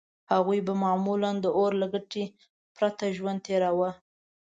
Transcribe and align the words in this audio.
هغوی 0.31 0.59
به 0.67 0.73
معمولاً 0.83 1.31
د 1.41 1.45
اور 1.57 1.71
له 1.81 1.87
ګټې 1.93 2.23
پرته 2.77 3.03
ژوند 3.17 3.39
تېراوه. 3.45 3.89